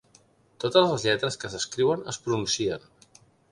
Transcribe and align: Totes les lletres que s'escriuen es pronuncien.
Totes 0.63 0.87
les 0.91 1.05
lletres 1.09 1.37
que 1.45 1.53
s'escriuen 1.55 2.03
es 2.15 2.21
pronuncien. 2.27 2.91